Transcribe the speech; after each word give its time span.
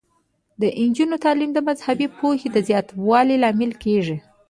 د 0.61 0.63
نجونو 0.87 1.15
تعلیم 1.25 1.51
د 1.53 1.59
مذهبي 1.69 2.07
پوهې 2.17 2.47
د 2.51 2.57
زیاتوالي 2.67 3.35
لامل 3.43 3.71
کیږي. 3.83 4.17